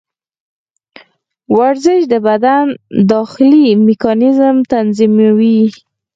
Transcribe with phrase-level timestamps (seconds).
[1.57, 2.65] ورزش د بدن
[3.13, 5.61] داخلي میکانیزم تنظیموي.